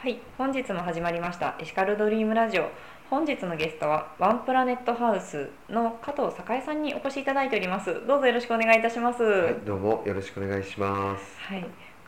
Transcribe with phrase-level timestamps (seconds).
[0.00, 2.70] はい、本日も始まりましたエシカルドリームラジオ。
[3.10, 8.06] 本日のゲストはワンプラネットハウスの加藤栄さんにお越しいただいております。
[8.06, 9.22] どうぞよろしくお願いいたします。
[9.22, 11.36] は、はいどうもよろしくお願いします。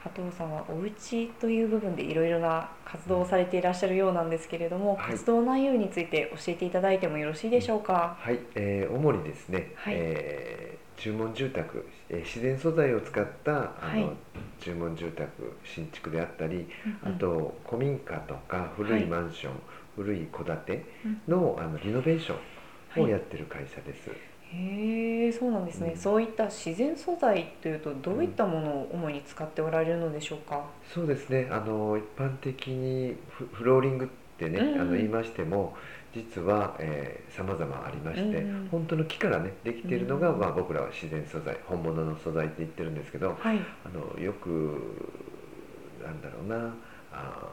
[0.03, 5.12] 加藤さんはお家という部分でいろいろな活動をされていらっしゃるようなんですけれども、はい。
[5.12, 8.16] 活動内容について教えていただいてもよろしいでしょうか？
[8.19, 9.95] はい、えー主にですね、はい。
[9.96, 14.16] えー注文住宅、えー自然素材を使ったあの、はい。
[14.61, 15.29] 注文住宅
[15.65, 16.69] 新築であったり、
[17.05, 17.16] うんうん。
[17.16, 18.92] あと古民家とか古い。
[18.92, 19.53] はいマンション、
[19.97, 21.23] 古い戸建てうん。
[21.28, 23.11] のあのリノベーションをはい。
[23.12, 24.11] やってる会社です。
[24.55, 25.97] へえ、そうなんですね、うん。
[25.97, 30.65] そういった自然素材というとどういったものを主に使っておられるのでしょうか？
[30.92, 31.48] そうですね。
[31.51, 35.75] あの一般的にフフローリングってね、うんあの言いましても、
[36.15, 43.59] 実は、えー、様々ありまして、うん本当の木からねできているのが、うんまあ僕らは自然素材、本物の素材って言ってるんですけど、はい。
[43.84, 44.48] あのよく
[46.05, 46.75] なんだろうな、
[47.12, 47.48] あ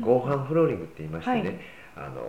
[0.00, 1.58] 合板フローリングって言いましてね、はい
[1.96, 2.22] あの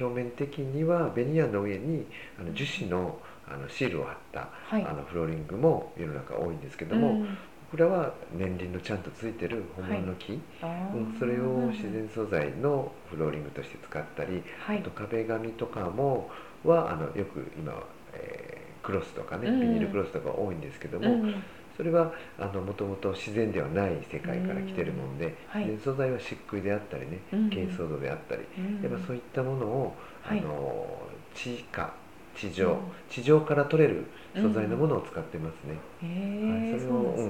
[0.00, 2.06] 表面的にはベニヤの上に
[2.38, 3.18] あの樹脂の
[3.50, 4.84] あのシールを貼った、はい。
[4.84, 7.38] あのフローリングも世の中多いんですけども、うん。
[7.70, 14.78] これは年輪のちゃんとついてる本物の木、あーうんそれを自然素材のフローリングとして使ったり、はい。
[14.80, 16.30] あと壁紙とかも
[16.64, 19.60] はあのよく今は、えークロスとかね、うん。
[19.60, 21.34] ビニールクロスとか多いんですけども、うん
[21.78, 25.64] それはあのもともと自然ではない世界から来てるもんで、はい。
[25.64, 30.40] 自然素材は漆喰であったりね、うん珪藻土であったり、うんやっぱそういったものを、はい。
[30.40, 31.94] あの地下
[32.34, 32.78] 地上、うん。
[33.08, 37.28] 地上から取れる素材のものを使ってますね、はいそれをそう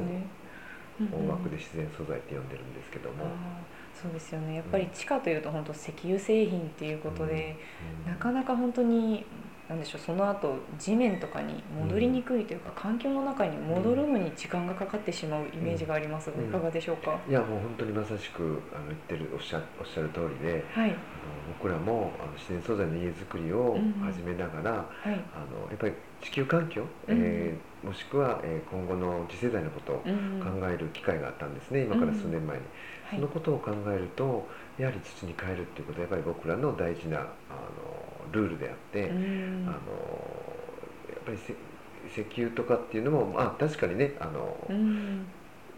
[1.05, 1.17] ですね。
[1.17, 3.25] うんうん大枠で自然素材って呼んでるんですけども、
[3.95, 4.57] そうですよね。
[4.57, 7.57] やっぱり地下というと本当石油製品っていうことで、
[8.05, 9.25] うんなかなか本当に
[9.69, 17.19] なんでしょうその後地面とかに戻りにくいというか、環境の中に戻るのに時間がかかってしまうイメージがありますが、うんいかがでしょうか？
[17.29, 20.97] いやもう本当にまさしくあの言ってるおっしゃおっしゃる通りではいあの
[21.59, 25.13] 僕らもあの自然素材の家づくりをうん始めながら、はい。
[25.13, 25.15] あの
[25.69, 25.93] やっぱり
[26.23, 30.41] 地球環境、えーもしくは、えー今後の次世代のことをうん。
[30.41, 32.65] 考える機会があったんですね、今から数年前に、
[33.05, 33.17] はい。
[33.17, 39.65] そのことを考えるとやはり土に変えるっていうことはやっぱり僕らの大事なあのルールであって、うん。
[39.67, 39.77] あの
[41.09, 41.55] やっぱりせ
[42.09, 45.25] 石油とかっていうのも、まあ、確かにねあの、うん。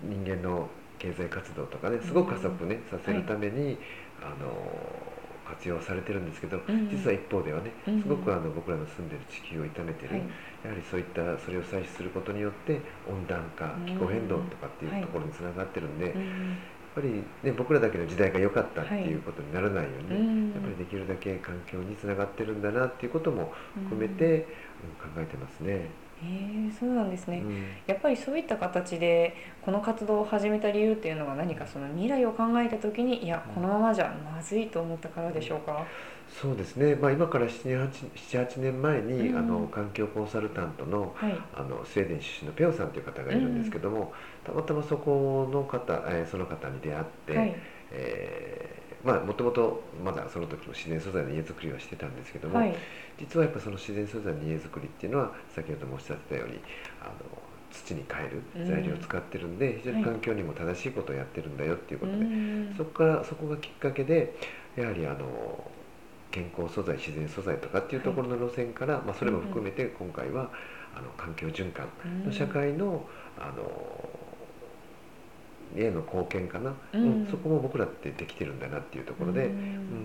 [0.03, 0.69] 人間の
[0.99, 3.79] 経済活動とかねすごく加速ね、させるために、
[4.21, 5.20] あの
[5.51, 6.89] 活用されてるんですけど、うん。
[6.91, 8.03] 実は一方ではねうん。
[8.03, 10.23] すごくあの僕らの住んでる地球を痛めてる、はい。
[10.65, 13.87] やはりそういったそれを採取することによって温暖化うん。
[13.87, 16.57] 気候変動とかっていうはいところにつながってるんで、やっうん
[16.95, 20.51] ぱり、ね、僕らだけの時代が良かったっていうことにならないよね、うん。
[20.53, 23.53] やっぱりできるだけ環境につながってるんだなっていうことも
[23.89, 24.25] 含めて、
[24.83, 25.91] うん考えてますね。
[26.23, 27.39] へえそうなんですね。
[27.39, 35.85] うんやっぱりそういった形でこの活動を始めた理由っていうのは何かその未来を考えた時にいやこのままじゃまずいと思ったからでしょうか？
[36.29, 41.37] そうですね、まあ、今から78 78年前に、うんあの環境コンサルタントのはい。
[41.55, 44.13] あのスウェーデン出身のペオさんという方がいるんですけども、
[44.45, 47.55] たまたまそこの方、えーその方に出会って、はい。
[47.93, 52.75] えーまあもともとまだその時も自然素材の家づくりはしてたんですけども、はい。
[53.19, 56.61] 実はやっぱその自然素材の家づくりっていうのは先ほどもおっしゃってたように
[57.01, 57.13] あの
[57.71, 62.75] 土に変える材料を使ってるんで、非常に環境にも正しいことをやってるんだよっていうことで、うん。
[62.77, 64.35] そこからそこがきっかけで
[64.77, 65.71] やはりあの
[66.31, 70.51] 健康素材自然素材とかっていうところの路線から、まあ、それも含めて今回は
[70.95, 71.89] あの環境循環
[72.25, 73.05] の社会の,、
[73.39, 73.63] あの
[75.77, 77.03] への貢献かな、うん。
[77.03, 77.27] うん。
[77.31, 79.51] そこも僕らってできてるんだなっていうところで、うん。
[79.51, 79.51] う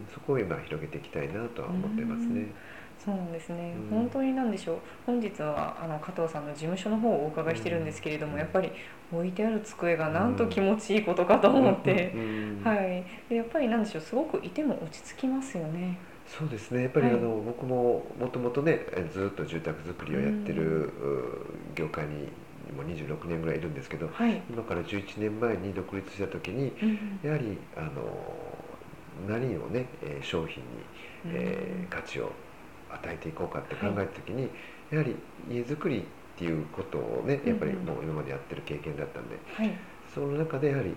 [0.03, 0.07] ん。
[0.13, 2.53] そこを今広げていきたいなとは思ってますね。
[2.97, 3.89] そうなんですね、うん。
[3.89, 4.79] 本当になんでしょう。
[5.05, 8.39] 本日はあの加藤さんの事務所の方をお伺いしてるんですけれども、うん。
[8.39, 8.71] やっぱり
[9.11, 12.63] 置いてある机がなんと気持ちいいことかと思って、うん。
[12.63, 13.05] はい。
[13.29, 14.01] でやっぱりなんでしょう。
[14.01, 15.99] すごくいても落ち着きますよね。
[16.25, 16.83] そうですね。
[16.83, 17.21] やっぱりあはい。
[17.21, 22.31] の、僕ももともとねえずっと住宅作りをやってる、う業界に
[22.73, 28.01] もう26年ぐらいいるんですけどはい、今から11年前に独立した時にうんやはりあの
[29.27, 30.69] 何をね、えー商品に、
[31.27, 32.31] えー価値を
[32.91, 34.49] 与えていこうかって考えた時に、
[34.91, 35.15] やはり
[35.49, 36.01] 家づくりっ
[36.37, 39.71] ていうことをねやっぱりもう今までやってる経験だったんで、はい。
[40.13, 40.93] その中でやはり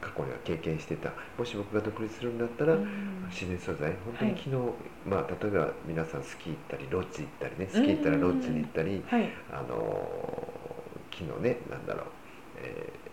[0.00, 1.10] 過去には経験してた。
[1.38, 3.26] もし僕が独立するんだったら、うん。
[3.30, 4.40] 自然素材本当にはい。
[4.40, 4.56] 昨日、
[5.06, 9.28] まあ例えば皆さんスキー行ったりロッジ行ったりねスキー行ったらロッジに行ったり、はい。
[9.52, 10.48] あの
[11.10, 12.04] 木のねなんだろう、
[12.62, 13.10] えー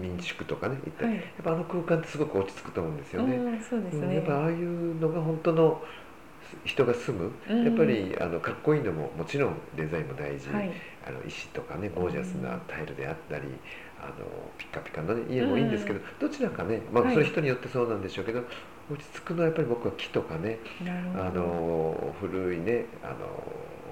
[0.00, 1.16] 民宿とかね行ったり、はい。
[1.16, 3.34] やっぱあの空間ってすごく落ち着くと思うんですよね。
[3.34, 4.06] うん、そうですね。
[4.06, 5.82] うんやっぱああいうのが本当の
[6.64, 7.64] 人が住むうん。
[7.64, 10.70] やっぱりあのかっこいいのももちろんデザインも大事、はい。
[11.04, 13.48] あの石とかねゴージャスなタイルであったり、
[14.02, 14.12] あの
[14.58, 17.14] ピッカピカの、ね、家もいいんですけど、どちらかね、まあ、はい。
[17.14, 18.42] それ人によってそうなんでしょうけど、
[18.90, 20.58] 落ち着くのはやっぱり僕は木とかね
[21.14, 23.14] あの古いねあの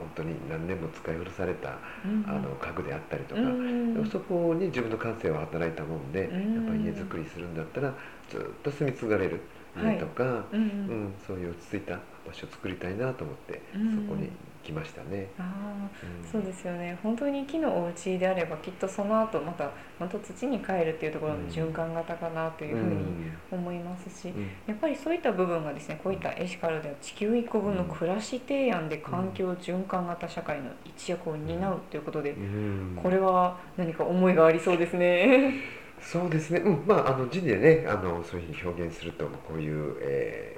[0.00, 7.94] 本当に何年も使い古されたうんあの家具であったりとか、うんそこに自分の感性は働いたもんで、うんやっぱり家づくりするんだったら
[8.28, 9.40] ずっと住み継がれる
[9.76, 11.94] 家とか、うんううんんそういう落ち着いた
[12.26, 13.94] 場所を作りたいなと思って、うん。
[13.94, 14.30] そこに
[14.62, 15.28] 来ましたね。
[15.38, 16.30] ああうん。
[16.30, 16.98] そうですよね。
[17.02, 23.14] 本当に木のお家であればきっとその後またまた土に帰るっていうところの循環型かなというふうに
[23.50, 24.50] 思いますし、うん。
[24.66, 32.98] やっぱりそういった部分がですねこういったエシカルでは地球一個分の暮らし提案で環境循環型社会の一役を担うということで、うん。
[33.02, 35.54] これは何か思いがありそうですね。
[36.00, 40.56] そうですね、うん、まああの字でねあのそういうふうに表現するとこういう、え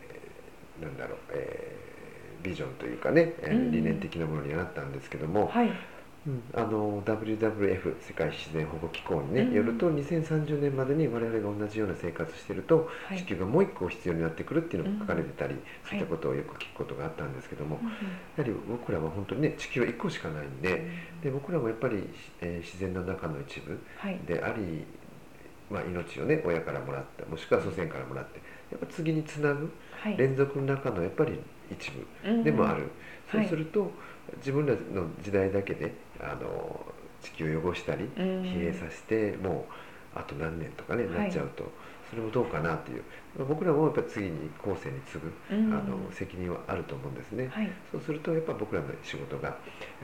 [0.81, 1.81] ーなんだろう、えー
[2.43, 5.69] ビジョンというかね、えーうん理念的なものにはなったんですけども、はい、
[6.27, 13.19] うんあの WWF 世界自然保護機構にね、うんよると2030年までに我々が同じような生活してると、はい。
[13.19, 15.59] 地球がもう一個必要になってくるっていうのが書かれてたり、ん
[15.89, 17.94] そういったことをよく聞くことがあったんですけども、うんや
[18.39, 20.87] はり僕らは本当にね地球は1個しかないんで,、
[21.23, 22.09] で僕らもやっぱり、
[22.41, 24.85] えー自然の中の一部はい、であり、
[25.71, 28.41] まあ、命をね親からもらったもしくは祖先からもらって
[28.71, 29.71] やっぱ次につなぐ
[30.03, 31.38] はい、連続の中のやっぱり
[31.70, 32.91] 一部でもある、
[33.31, 33.91] そうすると、
[34.38, 36.85] 自分らの時代だけであの
[37.20, 39.67] 地球を汚したり、うん疲弊させても
[40.14, 41.12] うあと何年とかね、はい。
[41.23, 41.64] なっちゃうと
[42.11, 43.03] それもどうかなっていう。
[43.49, 47.49] 僕らもやっぱり次に後世に継ぐ、うんあの責任はあると思うんですね。
[47.50, 49.55] はい、そうするとやっぱ僕らの仕事がや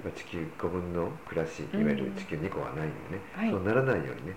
[0.01, 1.85] っぱ地球1個分の暮らしいうん。
[1.85, 3.51] わゆる地球2個はないんでね、はい。
[3.51, 4.37] そうならないようにね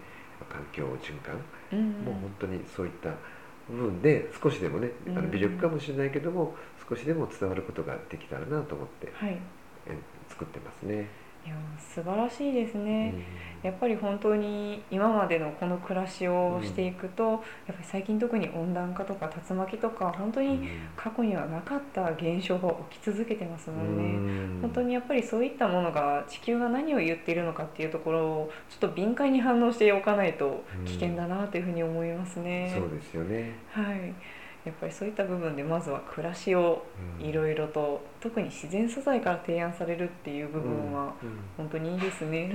[0.50, 1.40] 環境循環、
[1.72, 1.92] うん。
[2.04, 3.10] もう本当にそういった
[3.70, 6.56] 部分で少しでもねあうんの微力かもしれないけども
[6.90, 9.38] 少しでも伝わることができたらなと思ってはい、
[9.88, 9.98] え
[10.30, 11.08] 作ってますね。
[11.46, 13.14] いや素晴らしいですね。
[13.16, 24.04] うんやっぱり本当に今までのこの暮らしをしていくと、やっぱり最近特に温暖化とか竜巻とか本当に過去にはなかった現象が起き続けてますもんね。
[24.04, 32.74] うん本当にやっぱりそういったものが地球が何を言っているのかっていうところをちょっと敏感に反応しておかないと危険だなというふうに思いますね。
[32.76, 33.56] そうですよね。
[33.70, 34.14] はい。
[34.64, 36.86] やっぱりそういった部分でまずは暮らしを
[37.20, 37.26] うん。
[37.26, 41.30] いろいろと特に自然素材から提案されるっていう部分はうん。
[41.30, 41.38] うん。
[41.58, 42.52] 本当にいいですね。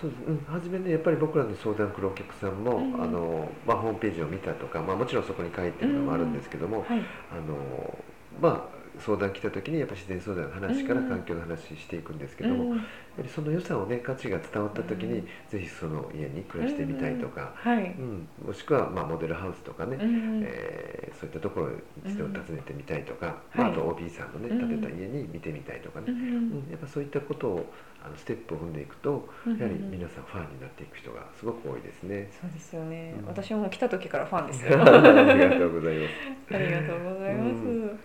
[0.00, 7.00] そうです、うん、初めねやっぱり僕らの相談来るお客さんも、うんあのまあ、ホームページを見たとか、まあ、もちろんそこに書いてるのもあるんですけども、はい。
[7.30, 7.98] あの
[8.40, 11.08] まあ相談来た時にやっぱ自然素材の話からうん。
[11.08, 12.70] 環境の話していくんですけども、うん。
[12.70, 12.82] やは
[13.22, 15.26] りその良さをね価値が伝わった時に、うん。
[15.48, 17.94] ぜひその家に暮らしてみたいとか、はい。
[17.98, 18.28] うん。
[18.46, 21.70] もしくはまあモデルハウスとかね、うんえーそういったところを
[22.04, 23.60] 一度訪ねてみたいとか、うん。
[23.60, 23.72] まあ、あはい。
[23.78, 24.68] と OB さんのねうん。
[24.68, 26.50] 建てた家に見てみたいとかね、うんうん。
[26.70, 27.72] やっぱそういったことを
[28.04, 32.28] あのステップを踏んでいくとうんやはり皆さんファンになっていく人がすごく多いですね。
[32.38, 33.26] そうですよね、うん。
[33.26, 36.12] 私も来た時からファンです あよりがとうございます。
[36.54, 38.00] ありがとうございます、うん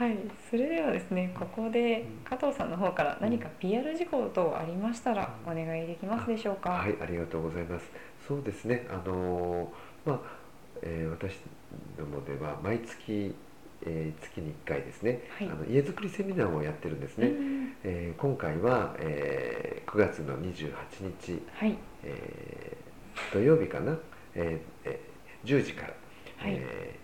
[0.00, 0.16] はい
[0.48, 6.70] それではですねここで加藤さんの方から何か PR 事項等ありましたらお願いできますでしょうか？
[6.70, 7.90] はい、ありがとうございます。
[8.26, 10.20] そうですね、あのーまあ、
[10.82, 11.36] えー私
[11.98, 13.34] どもでは毎月、
[13.84, 15.48] えー月に1回ですね、はい。
[15.48, 17.26] あの家づくりセミナーをやってるんですね。
[17.28, 20.72] うんえー今回は、えー9月の28
[21.20, 21.76] 日、はい。
[22.04, 23.98] えー土曜日かな、
[24.34, 25.94] えーえー10時から、
[26.38, 26.54] はい。
[26.58, 26.94] え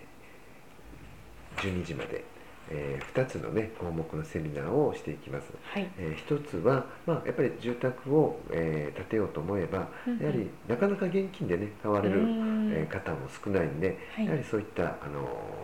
[1.58, 2.24] ー12時まで、
[2.70, 5.53] え2つのね項目のセミナーをしていきます。
[5.63, 5.89] はい。
[5.99, 10.20] えー一つは、まあ、やっぱり住宅を、えー建てようと思えばうんうん。
[10.20, 12.73] やはりなかなか現金でね買われる、うん。
[12.73, 14.25] えー方も少ないんで、はい。
[14.27, 15.23] やはりそういった、あの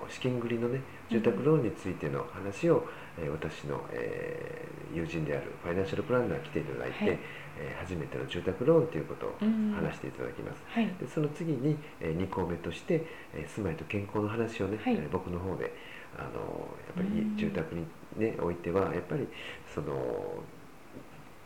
[0.09, 0.81] ー資金繰りのね
[1.11, 2.87] 住宅ローンについての話を、
[3.19, 7.19] えー私の、えー友人であるファイナンシャルプランナー来ていただいて、はい。
[7.59, 10.63] えー初めての住宅ローンということをうん話していただきます。
[10.69, 10.87] はい。
[11.01, 13.05] でその次に、え2項目として、
[13.35, 14.95] えー住まいと健康の話をね、はい。
[14.95, 15.73] えー僕の方で
[16.19, 17.37] あのやっぱりうん。
[17.37, 17.85] 住宅に、
[18.17, 19.27] ね、おいてはやっぱり
[19.75, 19.95] その、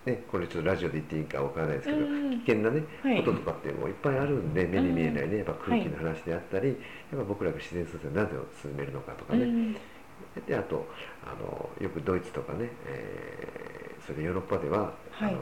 [0.04, 2.30] ね、これちょっとラジオで言っていいかわからないですけど、うん。
[2.40, 3.16] 危険な、ねはい。
[3.16, 6.76] こととかってもういっぱいあるんで目に見えないねやっぱ空気の話であったり、やっ
[7.18, 9.76] ぱ僕らが自然素材をなぜを進めるのかとかね、うん。
[10.46, 10.86] であと
[11.24, 15.32] あのよくドイツとかね、えーそれでヨーロッパでは、はい。
[15.32, 15.40] あの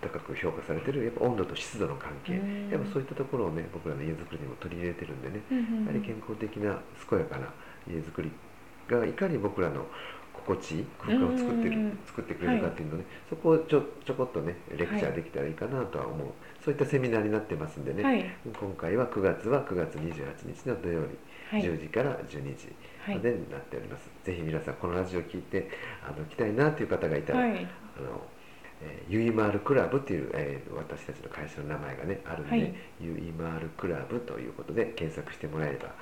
[0.00, 2.70] 高く評価されてるやっぱ温度と湿度の関係、うん。
[2.70, 6.78] やっぱそういったところをね僕らの家づくりにも取り入れてるんでね、やはり健康的な
[7.10, 7.48] 健やかな
[7.88, 8.30] 家づくり
[8.88, 9.86] がいかに僕らの
[10.32, 16.28] 心地いい空間を作ってる、作ってくれるかっていうのね、そこをちょちょこっとねレクチャーできたらいいかなとは思う、
[16.64, 18.24] そういったセミナーになってますんでね、はい。
[18.58, 21.02] 今回は9月は9月28日の土曜
[21.50, 21.62] 日、はい。
[21.62, 22.72] 10時から12時
[23.04, 23.16] はい。
[23.16, 25.68] までになっております、ぜひ皆さんこのラジオを聞いて
[26.02, 27.50] あの来たいなという方がいたら、はい。
[27.50, 27.52] あ
[28.00, 28.22] の
[28.80, 32.74] えーユイマールクラブっていう、えー私たちの会社の名前がねあるんで、はい。
[33.00, 35.92] ユイマールクラブということで検索してもらえれば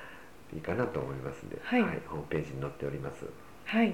[0.53, 1.81] いいかなと思いますんで、はい。
[1.81, 3.25] ホームページに載っております。
[3.65, 3.93] はい、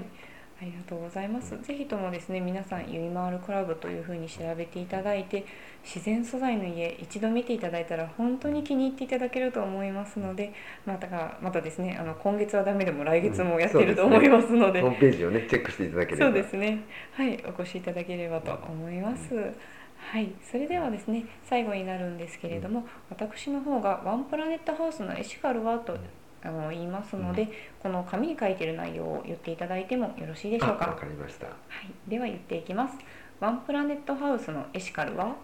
[0.61, 1.57] ありがとうございます。
[1.61, 5.45] ぜひともですね、皆さんゆいまーるクラブというふうに調べていただいて、
[5.83, 10.53] 自然素材の家一度見ていただいたら本当に気に入っていただけると思いますので、
[10.85, 16.25] またがまたですね、あの今月はダメでも来月もやってると思いますので、ホームページをねチェックしていただければ。
[16.27, 16.83] そうですね。
[17.13, 19.33] はい、お越しいただければと思います。
[19.97, 25.97] はい、それではですね、最後になるんですけれども、私の方がワンプラネットハウスのエシカルはと
[26.43, 27.47] あの言いますので、
[27.81, 30.85] この紙に書いている内容を言っていただいてもよろしいでしょうか。
[30.85, 31.47] あわかりました。
[31.47, 31.53] は
[32.07, 32.95] い、では言っていきます。
[33.39, 35.35] ワンプラネットハウスのエシカルは、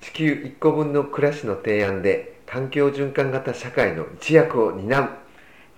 [0.00, 5.08] 地球1個分の暮らしの提案で環境循環型社会の一役を担う。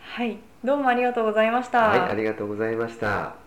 [0.00, 1.88] はい、どうもありがとうございました。
[1.88, 3.45] はいありがとうございました